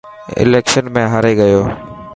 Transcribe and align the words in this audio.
اليڪشن 0.43 0.85
۾ 0.97 1.03
هاري 1.11 1.33
گيو. 1.41 1.61